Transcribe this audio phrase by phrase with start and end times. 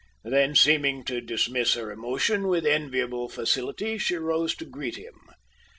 [0.23, 5.21] Then, seeming to dismiss her emotion with enviable facility, she rose to greet him.